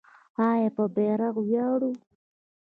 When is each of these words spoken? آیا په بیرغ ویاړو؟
آیا 0.49 0.69
په 0.75 0.83
بیرغ 0.95 1.35
ویاړو؟ 1.41 1.91